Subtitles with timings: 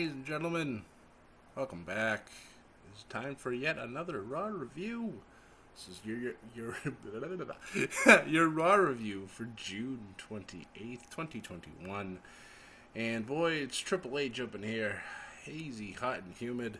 [0.00, 0.82] Ladies and gentlemen,
[1.54, 2.30] welcome back.
[2.90, 5.20] It's time for yet another Raw review.
[5.74, 6.74] This is your your
[8.06, 12.20] your, your Raw review for June twenty eighth, twenty twenty one.
[12.96, 15.02] And boy, it's Triple H up in here,
[15.44, 16.78] hazy, hot, and humid.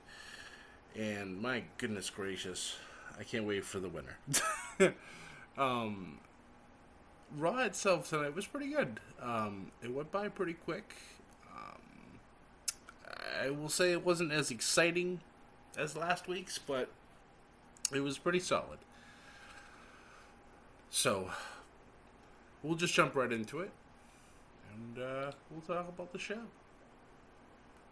[0.96, 2.76] And my goodness gracious,
[3.18, 4.16] I can't wait for the winter.
[5.58, 6.20] um,
[7.36, 8.98] Raw itself tonight was pretty good.
[9.20, 10.94] Um, it went by pretty quick.
[13.42, 15.20] I will say it wasn't as exciting
[15.76, 16.90] as last week's, but
[17.94, 18.78] it was pretty solid.
[20.90, 21.30] So,
[22.62, 23.70] we'll just jump right into it,
[24.72, 26.40] and uh, we'll talk about the show.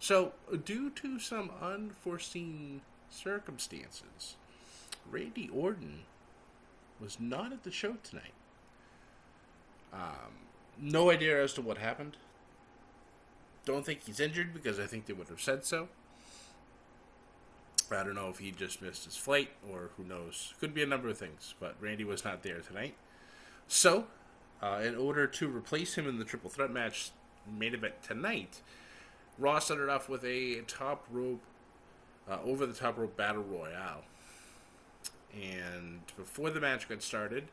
[0.01, 0.33] So,
[0.65, 4.37] due to some unforeseen circumstances,
[5.11, 6.01] Randy Orton
[7.01, 8.35] was not at the show tonight.
[9.93, 12.17] Um, no idea as to what happened.
[13.69, 15.89] Don't think he's injured because I think they would have said so.
[17.93, 20.55] I don't know if he just missed his flight or who knows.
[20.59, 22.95] Could be a number of things, but Randy was not there tonight.
[23.67, 24.07] So,
[24.63, 27.11] uh, in order to replace him in the triple threat match
[27.47, 28.63] main event tonight,
[29.37, 31.43] Raw started off with a top rope,
[32.27, 34.05] uh, over the top rope battle royale.
[35.35, 37.49] And before the match got started,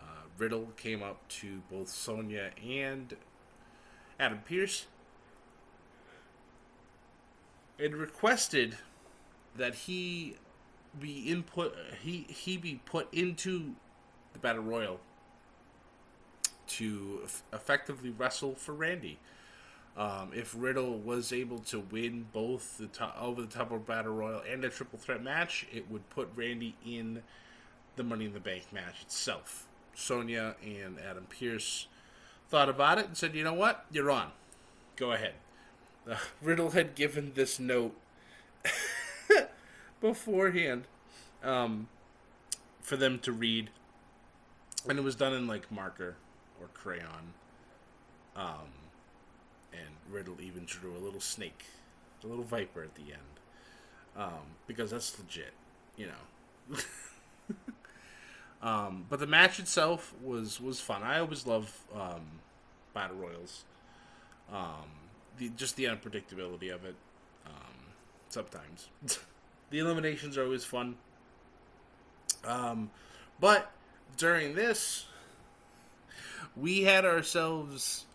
[0.00, 3.14] uh, Riddle came up to both Sonya and
[4.18, 4.86] Adam Pearce
[7.80, 8.76] and requested
[9.56, 10.36] that he
[10.98, 13.74] be input he he be put into
[14.32, 15.00] the battle royal
[16.66, 19.18] to effectively wrestle for Randy.
[19.96, 24.14] Um, if Riddle was able to win both the top, over the top of battle
[24.14, 27.22] royal and a triple threat match, it would put Randy in
[27.96, 29.66] the Money in the Bank match itself.
[29.94, 31.88] Sonya and Adam Pearce
[32.48, 33.84] thought about it and said, "You know what?
[33.90, 34.30] You're on.
[34.96, 35.34] Go ahead."
[36.42, 37.94] Riddle had given this note
[40.00, 40.84] beforehand
[41.42, 41.88] um,
[42.80, 43.70] for them to read,
[44.88, 46.16] and it was done in like marker
[46.60, 47.34] or crayon.
[48.36, 48.72] Um,
[49.72, 51.64] and Riddle even drew a little snake,
[52.24, 53.40] a little viper at the end,
[54.16, 55.52] um, because that's legit,
[55.96, 56.76] you know.
[58.62, 61.02] um, but the match itself was was fun.
[61.02, 62.40] I always love um,
[62.94, 63.64] battle royals.
[64.52, 64.90] Um,
[65.38, 66.94] the just the unpredictability of it.
[67.46, 67.74] Um,
[68.28, 68.88] sometimes
[69.70, 70.96] the eliminations are always fun.
[72.44, 72.90] Um,
[73.38, 73.70] but
[74.16, 75.06] during this,
[76.56, 78.06] we had ourselves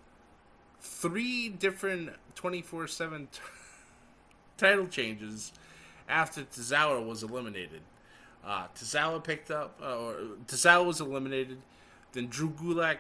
[0.82, 3.28] three different twenty four seven
[4.58, 5.52] title changes
[6.08, 7.82] after Tozawa was eliminated.
[8.46, 8.68] Uh,
[9.24, 10.16] picked up, uh, or
[10.46, 11.58] Tozawa was eliminated.
[12.12, 12.98] Then Drew Gulak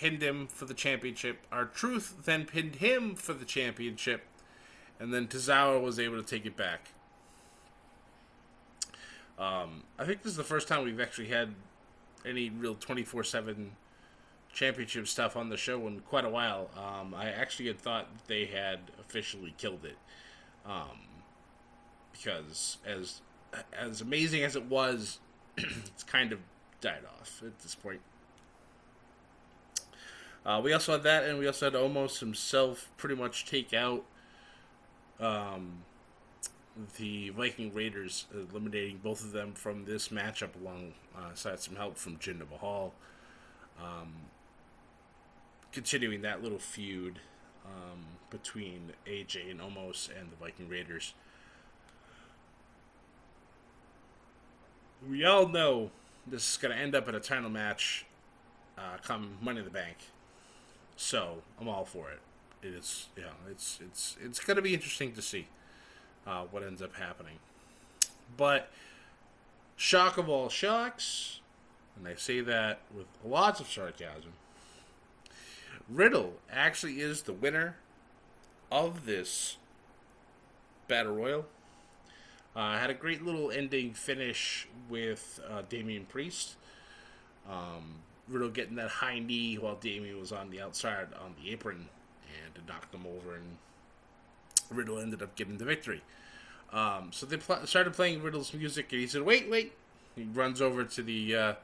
[0.00, 1.46] pinned him for the championship.
[1.52, 4.22] R-Truth then pinned him for the championship,
[4.98, 6.88] and then Tozawa was able to take it back.
[9.38, 11.54] Um, I think this is the first time we've actually had
[12.24, 13.72] any real 24 7
[14.52, 16.70] championship stuff on the show in quite a while.
[16.76, 19.96] Um, I actually had thought they had officially killed it.
[20.64, 20.98] Um,
[22.12, 23.20] because as
[23.78, 25.18] as amazing as it was,
[25.58, 26.38] it's kind of
[26.80, 28.00] died off at this point.
[30.44, 34.04] Uh, we also had that, and we also had Omos himself pretty much take out
[35.18, 35.82] um,
[36.96, 42.16] the Viking Raiders, eliminating both of them from this matchup alongside uh, some help from
[42.16, 42.94] Jinder Mahal.
[43.78, 44.12] Um,
[45.72, 47.20] continuing that little feud
[47.64, 48.00] um,
[48.30, 51.14] between AJ and Omos and the Viking Raiders.
[55.08, 55.90] we all know
[56.26, 58.04] this is going to end up in a title match
[58.76, 59.96] uh, come Money in the Bank.
[61.00, 62.20] So I'm all for it.
[62.62, 65.48] It is, know, it's it's it's going to be interesting to see
[66.26, 67.36] uh, what ends up happening.
[68.36, 68.70] But
[69.76, 71.40] shock of all shocks,
[71.96, 74.34] and I say that with lots of sarcasm.
[75.88, 77.76] Riddle actually is the winner
[78.70, 79.56] of this
[80.86, 81.46] battle royal.
[82.54, 86.56] Uh, had a great little ending finish with uh, Damian Priest.
[87.50, 91.88] Um, Riddle getting that high knee while Damian was on the outside on the apron
[92.44, 93.56] and knocked him over, and
[94.70, 96.02] Riddle ended up getting the victory.
[96.72, 99.72] Um, so they pl- started playing Riddle's music, and he said, "Wait, wait!"
[100.14, 101.54] He runs over to the uh,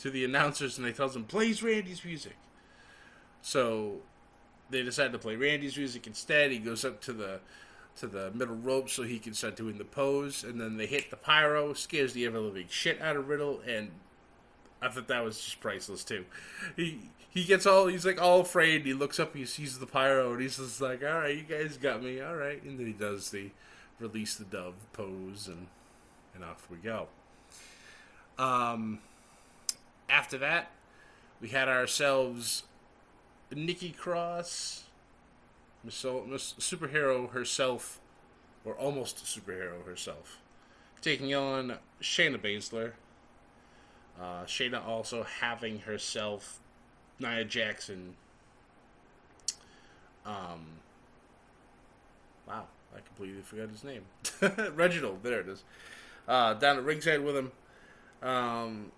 [0.00, 2.36] to the announcers, and they tells him, "Plays Randy's music."
[3.42, 3.96] So
[4.70, 6.52] they decided to play Randy's music instead.
[6.52, 7.40] He goes up to the
[7.96, 11.10] to the middle rope so he can start doing the pose, and then they hit
[11.10, 13.90] the pyro, scares the ever living shit out of Riddle, and
[14.80, 16.24] I thought that was just priceless too.
[16.76, 18.86] He he gets all he's like all afraid.
[18.86, 21.76] He looks up, he sees the pyro, and he's just like, "All right, you guys
[21.76, 23.50] got me, all right." And then he does the
[23.98, 25.66] release the dove pose, and
[26.34, 27.08] and off we go.
[28.38, 29.00] Um,
[30.08, 30.70] after that,
[31.40, 32.62] we had ourselves
[33.54, 34.84] Nikki Cross,
[35.84, 38.00] Miss, Miss Superhero herself,
[38.64, 40.38] or almost superhero herself,
[41.00, 42.92] taking on Shayna Baszler.
[44.20, 46.58] Uh, Shayna also having herself
[47.20, 48.14] Nia Jackson.
[50.26, 50.66] Um,
[52.46, 54.02] wow, I completely forgot his name.
[54.74, 55.64] Reginald, there it is.
[56.26, 57.52] Uh, down at ringside with him.
[58.22, 58.92] Um,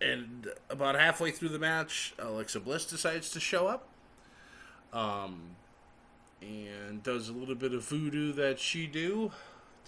[0.00, 3.88] and about halfway through the match, Alexa Bliss decides to show up.
[4.92, 5.56] Um,
[6.40, 9.32] and does a little bit of voodoo that she do.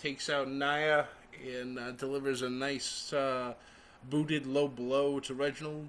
[0.00, 1.06] Takes out Nia
[1.44, 3.54] and uh, delivers a nice uh,
[4.08, 5.88] booted low blow to Reginald.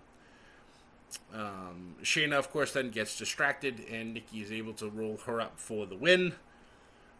[1.33, 5.59] Um, Shayna, of course, then gets distracted, and Nikki is able to roll her up
[5.59, 6.33] for the win.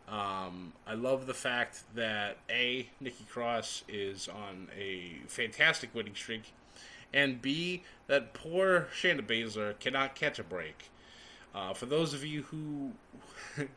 [0.08, 6.54] Um, I love the fact that A, Nikki Cross is on a fantastic winning streak,
[7.14, 10.90] and B, that poor Shayna Baszler cannot catch a break.
[11.54, 12.92] Uh, for those of you who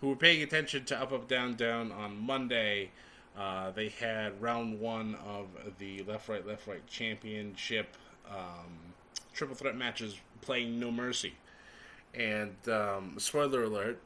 [0.00, 2.90] who were paying attention to Up Up Down Down on Monday,
[3.38, 5.46] uh, they had round one of
[5.78, 7.96] the Left Right Left Right Championship
[8.28, 8.94] um,
[9.32, 11.34] triple threat matches playing No Mercy,
[12.14, 14.00] and um, spoiler alert,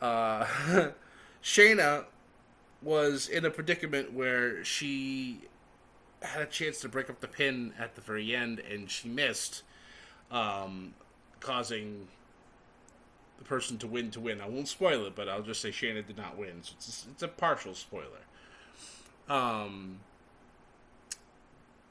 [0.00, 0.44] uh,
[1.42, 2.04] Shayna
[2.82, 5.42] was in a predicament where she
[6.22, 9.62] had a chance to break up the pin at the very end, and she missed,
[10.30, 10.94] um,
[11.40, 12.08] causing
[13.38, 14.40] the person to win to win.
[14.40, 16.62] I won't spoil it, but I'll just say Shayna did not win.
[16.62, 18.22] So it's it's a partial spoiler.
[19.28, 20.00] Um,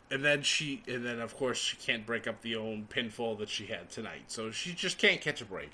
[0.10, 3.50] and then she, and then of course she can't break up the own pinfall that
[3.50, 4.26] she had tonight.
[4.28, 5.72] So she just can't catch a break.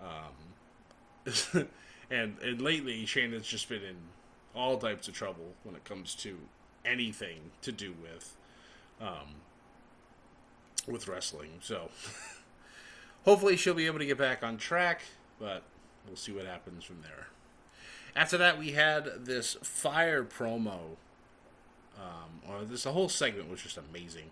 [0.00, 1.32] Um,
[2.10, 3.96] and and lately Shayna's just been in
[4.54, 6.36] all types of trouble when it comes to
[6.84, 8.36] anything to do with
[9.00, 9.36] um,
[10.86, 11.50] with wrestling.
[11.60, 11.88] So
[13.24, 15.02] hopefully she'll be able to get back on track,
[15.40, 15.62] but
[16.06, 17.28] we'll see what happens from there.
[18.14, 20.96] After that, we had this fire promo,
[21.96, 24.30] um, or this whole segment was just amazing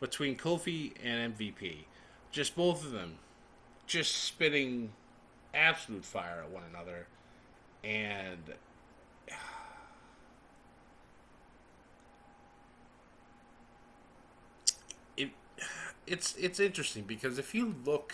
[0.00, 1.86] between Kofi and MVP.
[2.30, 3.14] Just both of them,
[3.86, 4.92] just spitting
[5.54, 7.06] absolute fire at one another,
[7.82, 8.52] and
[15.16, 15.30] it
[16.06, 18.12] it's it's interesting because if you look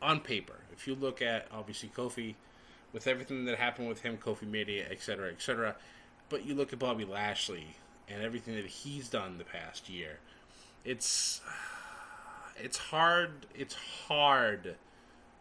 [0.00, 2.36] on paper, if you look at obviously Kofi
[2.92, 5.76] with everything that happened with him, Kofi Mania, etc., etc.,
[6.28, 7.76] but you look at Bobby Lashley
[8.08, 10.18] and everything that he's done the past year,
[10.84, 11.40] it's
[12.56, 13.46] it's hard.
[13.54, 13.74] It's
[14.08, 14.76] hard.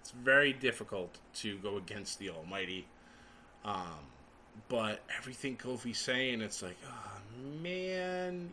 [0.02, 2.88] It's very difficult to go against the Almighty.
[3.64, 4.10] Um,
[4.68, 8.50] but everything Kofi's saying, it's like, oh man,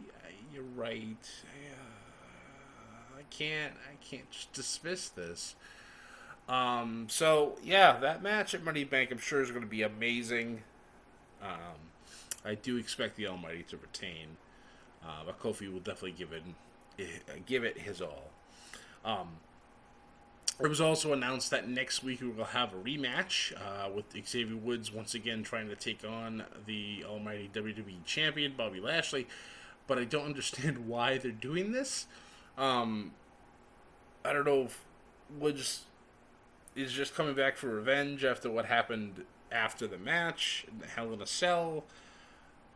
[0.53, 1.17] you're right.
[3.17, 5.55] I can't, I can't just dismiss this.
[6.49, 10.63] Um, so yeah, that match at Money Bank, I'm sure is going to be amazing.
[11.43, 11.93] Um,
[12.45, 14.37] I do expect the Almighty to retain,
[15.05, 16.43] uh, but Kofi will definitely give it
[17.47, 18.31] give it his all.
[19.05, 19.29] Um,
[20.61, 24.57] it was also announced that next week we will have a rematch uh, with Xavier
[24.57, 29.29] Woods once again trying to take on the Almighty WWE Champion Bobby Lashley,
[29.87, 32.07] but I don't understand why they're doing this.
[32.57, 33.13] Um,
[34.25, 34.85] I don't know if
[35.39, 35.83] Woods
[36.79, 41.27] is just coming back for revenge after what happened after the match Hell in a
[41.27, 41.85] Cell.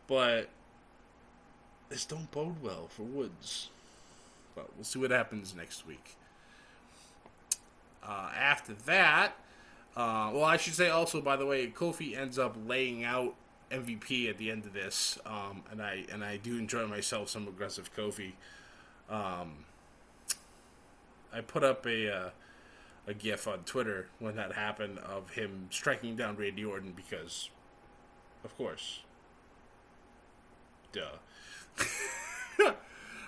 [0.07, 0.49] but
[1.89, 3.69] this don't bode well for Woods.
[4.55, 6.17] But we'll see what happens next week.
[8.03, 9.35] Uh, after that,
[9.97, 13.35] uh, well, I should say also, by the way, Kofi ends up laying out
[13.71, 17.47] MVP at the end of this, um, and I and I do enjoy myself some
[17.47, 18.33] aggressive Kofi.
[19.09, 19.65] Um,
[21.33, 22.31] I put up a uh,
[23.07, 27.51] a GIF on Twitter when that happened of him striking down Randy Orton because,
[28.45, 29.01] of course,
[30.93, 31.19] duh.
[32.65, 32.73] uh,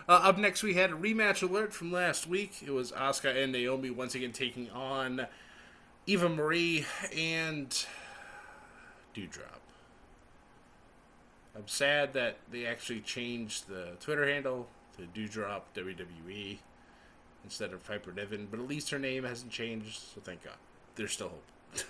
[0.09, 2.63] up next, we had a rematch alert from last week.
[2.65, 5.27] It was Asuka and Naomi once again taking on
[6.07, 7.71] Eva Marie and
[9.15, 9.61] Doudrop.
[11.57, 16.59] I'm sad that they actually changed the Twitter handle to Doudrop WWE
[17.45, 20.55] instead of Piper Niven, but at least her name hasn't changed, so thank God.
[20.97, 21.85] There's still hope.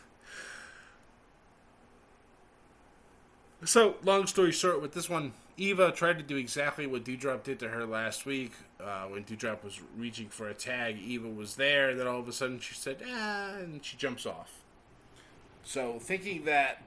[3.64, 7.60] so, long story short, with this one, Eva tried to do exactly what Doudrop did
[7.60, 8.52] to her last week.
[8.80, 12.28] Uh, when Doudrop was reaching for a tag, Eva was there, and then all of
[12.28, 14.60] a sudden she said, ah, and she jumps off.
[15.62, 16.82] So, thinking that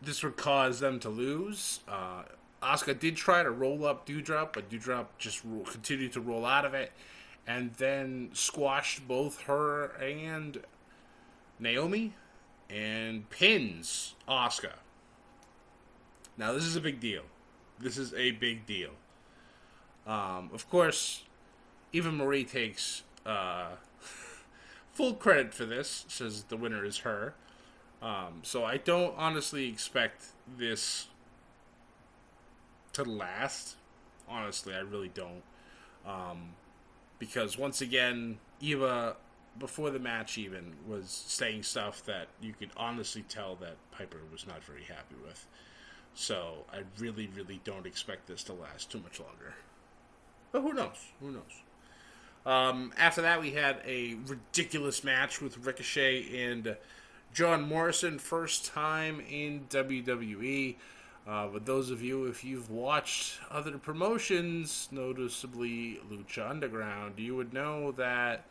[0.00, 2.22] this would cause them to lose, uh,
[2.62, 6.64] Asuka did try to roll up Doudrop, but Doudrop just ro- continued to roll out
[6.64, 6.92] of it,
[7.46, 10.60] and then squashed both her and
[11.58, 12.14] Naomi,
[12.68, 14.74] and pins Asuka.
[16.36, 17.22] Now this is a big deal.
[17.78, 18.90] This is a big deal.
[20.06, 21.22] Um, of course,
[21.92, 23.70] Eva Marie takes uh,
[24.92, 26.04] full credit for this.
[26.08, 27.34] Says the winner is her.
[28.00, 31.08] Um, so I don't honestly expect this
[32.98, 33.76] to last.
[34.28, 35.42] Honestly, I really don't.
[36.06, 36.50] Um,
[37.18, 39.16] because once again, Eva,
[39.58, 44.46] before the match even, was saying stuff that you could honestly tell that Piper was
[44.46, 45.46] not very happy with.
[46.14, 49.54] So I really, really don't expect this to last too much longer.
[50.52, 50.96] But who knows?
[51.20, 51.42] Who knows?
[52.46, 56.76] Um, after that, we had a ridiculous match with Ricochet and
[57.34, 60.76] John Morrison, first time in WWE.
[61.28, 67.52] Uh, but those of you, if you've watched other promotions, noticeably Lucha Underground, you would
[67.52, 68.46] know that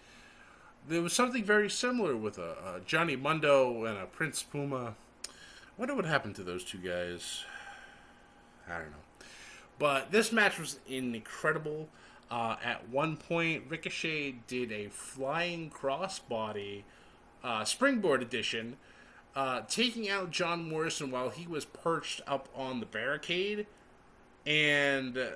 [0.88, 4.94] there was something very similar with a, a Johnny Mundo and a Prince Puma.
[5.26, 5.30] I
[5.76, 7.44] wonder what happened to those two guys.
[8.70, 9.26] I don't know.
[9.80, 11.90] But this match was incredible.
[12.30, 16.84] Uh, at one point, Ricochet did a flying crossbody
[17.44, 18.78] uh, springboard edition,
[19.36, 23.68] uh, taking out John Morrison while he was perched up on the barricade,
[24.46, 25.28] and uh,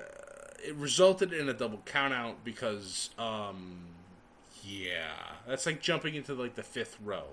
[0.64, 3.78] it resulted in a double countout because, um,
[4.64, 5.12] yeah,
[5.46, 7.24] that's like jumping into like the fifth row.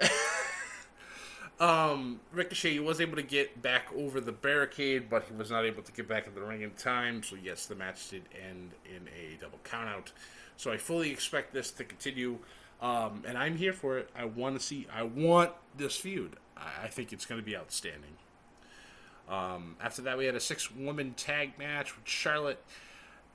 [1.60, 5.82] um, Ricochet was able to get back over the barricade, but he was not able
[5.82, 7.22] to get back in the ring in time.
[7.22, 10.12] So yes, the match did end in a double countout.
[10.56, 12.38] So I fully expect this to continue.
[12.80, 14.10] Um, and I'm here for it.
[14.16, 14.86] I want to see.
[14.94, 16.36] I want this feud.
[16.56, 18.16] I, I think it's going to be outstanding.
[19.28, 22.62] Um, after that, we had a six-woman tag match with Charlotte,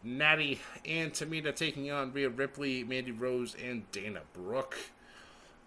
[0.03, 4.77] Natty, and Tamina taking on Rhea Ripley, Mandy Rose, and Dana Brooke.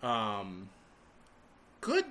[0.03, 0.69] Um,
[1.81, 2.05] good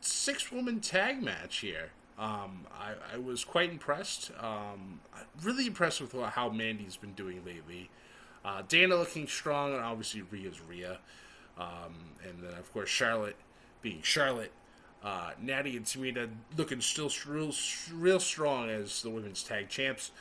[0.00, 1.90] six-woman tag match here.
[2.18, 4.30] Um, I, I was quite impressed.
[4.38, 5.00] Um,
[5.42, 7.88] really impressed with how Mandy's been doing lately.
[8.44, 10.98] Uh, Dana looking strong, and obviously Rhea's Rhea.
[11.58, 11.94] Um,
[12.26, 13.36] and then, of course, Charlotte
[13.82, 14.52] being Charlotte.
[15.04, 17.52] Uh, Natty and Tamina looking still real,
[17.92, 20.12] real strong as the women's tag champs.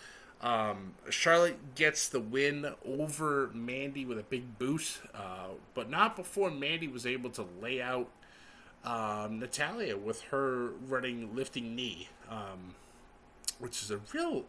[0.42, 6.50] Um, Charlotte gets the win over Mandy with a big boot, uh, but not before
[6.50, 8.10] Mandy was able to lay out
[8.84, 12.74] um, Natalya with her running lifting knee, um,
[13.60, 14.46] which is a real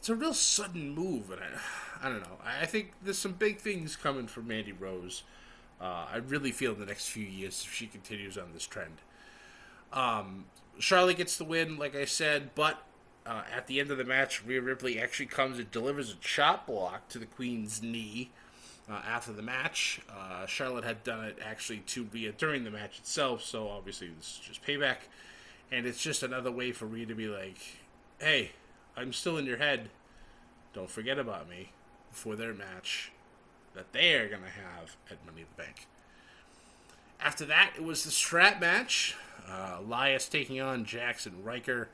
[0.00, 2.38] it's a real sudden move, and I, I don't know.
[2.42, 5.24] I think there's some big things coming for Mandy Rose.
[5.78, 8.94] Uh, I really feel in the next few years if she continues on this trend.
[9.92, 10.46] Um,
[10.78, 12.82] Charlotte gets the win, like I said, but
[13.26, 16.66] uh, at the end of the match, Rhea Ripley actually comes and delivers a chop
[16.66, 18.30] block to the Queen's knee.
[18.90, 22.98] Uh, after the match, uh, Charlotte had done it actually to Rhea during the match
[22.98, 24.96] itself, so obviously this is just payback.
[25.70, 27.58] And it's just another way for Rhea to be like,
[28.18, 28.52] hey,
[28.96, 29.90] I'm still in your head.
[30.72, 31.72] Don't forget about me
[32.10, 33.12] for their match
[33.74, 35.86] that they are going to have at Money in the Bank.
[37.20, 39.16] After that, it was the strap match.
[39.48, 41.88] Uh, Elias taking on Jaxson Ryker.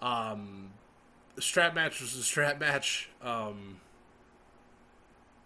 [0.00, 0.70] Um,
[1.34, 3.08] the strap match was the strap match.
[3.22, 3.76] Um,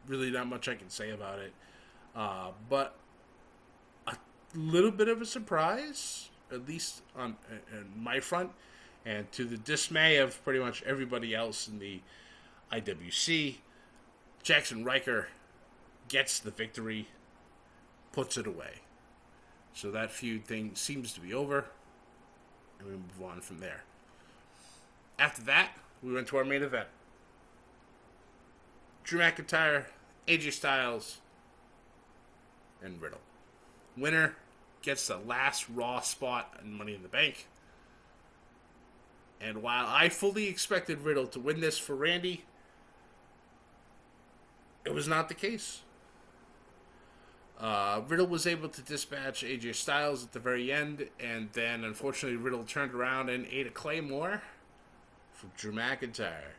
[0.06, 1.52] really, not much I can say about it.
[2.14, 2.94] Uh, but
[4.06, 4.16] a
[4.54, 7.36] little bit of a surprise at least on
[7.72, 8.50] in my front,
[9.04, 12.00] and to the dismay of pretty much everybody else in the
[12.72, 13.56] IWC,
[14.44, 15.28] Jaxson Ryker
[16.08, 17.08] gets the victory,
[18.12, 18.80] puts it away.
[19.72, 21.66] So that feud thing seems to be over,
[22.78, 23.84] and we move on from there.
[25.18, 25.70] After that,
[26.02, 26.88] we went to our main event.
[29.04, 29.84] Drew McIntyre,
[30.26, 31.18] AJ Styles,
[32.82, 33.20] and Riddle.
[33.96, 34.36] Winner
[34.82, 37.46] gets the last Raw spot and Money in the Bank.
[39.40, 42.44] And while I fully expected Riddle to win this for Randy,
[44.84, 45.82] it was not the case.
[47.60, 52.36] Uh, Riddle was able to dispatch AJ Styles at the very end, and then unfortunately
[52.36, 54.42] Riddle turned around and ate a Claymore
[55.32, 56.54] from Drew McIntyre.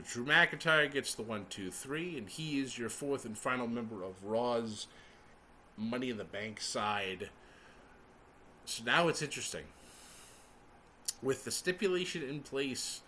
[0.00, 4.02] Drew McIntyre gets the one, two, three, and he is your fourth and final member
[4.04, 4.86] of Raw's
[5.76, 7.28] Money in the Bank side.
[8.64, 9.64] So now it's interesting.
[11.22, 13.02] With the stipulation in place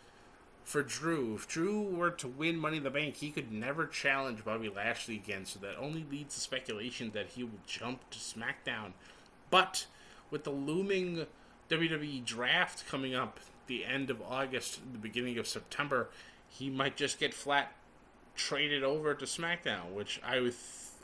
[0.62, 4.44] for Drew, if Drew were to win Money in the Bank, he could never challenge
[4.44, 8.92] Bobby Lashley again, so that only leads to speculation that he will jump to SmackDown.
[9.50, 9.86] But
[10.30, 11.26] with the looming
[11.68, 16.08] WWE draft coming up the end of August, the beginning of September,
[16.48, 17.72] he might just get flat
[18.36, 20.54] traded over to SmackDown, which I would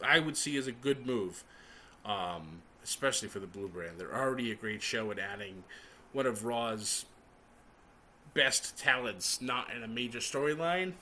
[0.02, 1.44] I would see as a good move,
[2.04, 3.98] um, especially for the Blue Brand.
[3.98, 5.64] They're already a great show, and adding
[6.12, 7.04] one of Raw's
[8.34, 10.92] best talents not in a major storyline,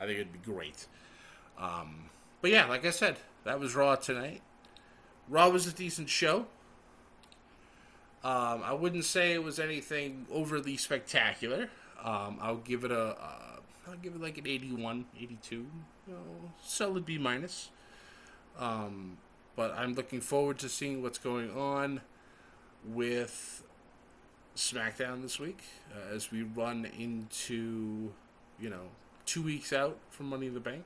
[0.00, 0.86] I think it'd be great.
[1.58, 4.42] Um, but yeah, like I said, that was Raw tonight.
[5.28, 6.46] Raw was a decent show.
[8.22, 11.68] Um, I wouldn't say it was anything overly spectacular.
[12.02, 15.66] Um, I'll give it a, uh, I'll give it like an 81, 82, you
[16.08, 16.18] know,
[16.62, 17.70] solid B minus.
[18.58, 19.18] Um,
[19.56, 22.00] but I'm looking forward to seeing what's going on
[22.84, 23.62] with
[24.56, 28.12] SmackDown this week uh, as we run into,
[28.60, 28.88] you know,
[29.26, 30.84] two weeks out from Money in the Bank.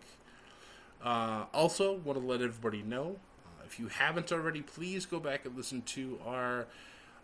[1.03, 5.45] Uh, also, want to let everybody know uh, if you haven't already, please go back
[5.45, 6.67] and listen to our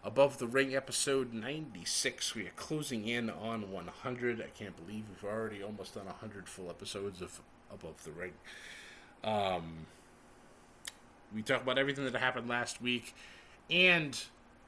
[0.04, 2.34] Above the Ring episode 96.
[2.34, 4.40] We are closing in on 100.
[4.40, 7.40] I can't believe we've already almost done 100 full episodes of
[7.72, 8.32] Above the Ring.
[9.24, 9.86] Um,
[11.34, 13.14] we talk about everything that happened last week,
[13.70, 14.20] and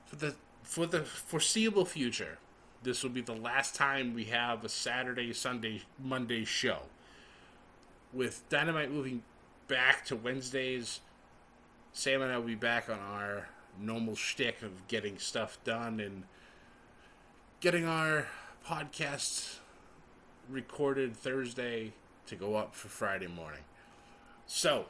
[0.06, 0.34] for the
[0.66, 2.38] for the foreseeable future,
[2.82, 6.80] this will be the last time we have a Saturday, Sunday, Monday show.
[8.12, 9.22] With Dynamite moving
[9.68, 11.00] back to Wednesdays,
[11.92, 13.48] Sam and I will be back on our
[13.80, 16.24] normal shtick of getting stuff done and
[17.60, 18.26] getting our
[18.66, 19.58] podcast
[20.48, 21.92] recorded Thursday
[22.26, 23.62] to go up for Friday morning.
[24.46, 24.86] So,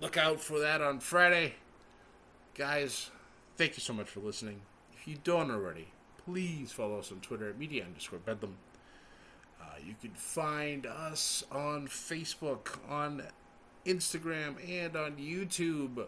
[0.00, 1.56] look out for that on Friday.
[2.54, 3.10] Guys,
[3.56, 4.62] thank you so much for listening.
[5.04, 5.88] If you don't already,
[6.24, 8.56] please follow us on Twitter at media underscore bedlam.
[9.60, 13.22] Uh, you can find us on Facebook, on
[13.84, 16.06] Instagram, and on YouTube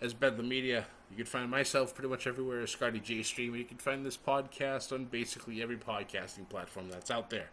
[0.00, 0.86] as Bedlam Media.
[1.12, 3.54] You can find myself pretty much everywhere as Scotty J Stream.
[3.54, 7.50] You can find this podcast on basically every podcasting platform that's out there.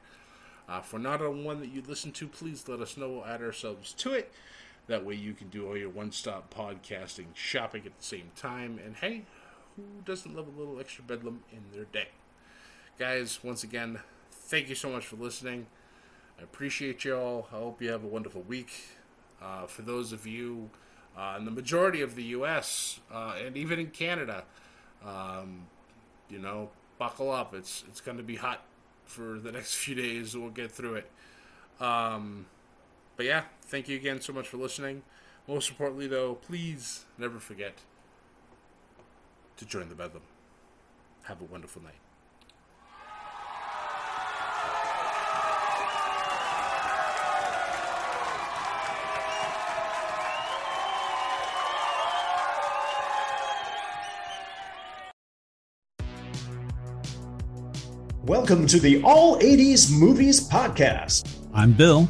[0.68, 3.08] Uh, if we're not on one that you listen to, please let us know.
[3.08, 4.32] We'll add ourselves to it.
[4.88, 8.80] That way you can do all your one stop podcasting shopping at the same time.
[8.84, 9.26] And hey,
[9.82, 12.10] who doesn't love a little extra bedlam in their day?
[13.00, 14.00] Guys, once again,
[14.32, 15.68] thank you so much for listening.
[16.40, 17.48] I appreciate you all.
[17.52, 18.72] I hope you have a wonderful week.
[19.42, 20.70] Uh, for those of you
[21.18, 23.00] uh, in the majority of the U.S.
[23.12, 24.44] Uh, and even in Canada,
[25.06, 25.68] um,
[26.30, 27.54] you know, buckle up.
[27.54, 28.62] It's it's going to be hot
[29.06, 30.36] for the next few days.
[30.36, 31.12] We'll get through it.
[31.80, 32.46] Um,
[33.18, 35.02] but yeah, thank you again so much for listening.
[35.48, 37.74] Most importantly, though, please never forget
[39.62, 40.24] to join the Bedlam.
[41.22, 41.94] Have a wonderful night.
[58.24, 61.38] Welcome to the All 80s Movies Podcast.
[61.54, 62.10] I'm Bill.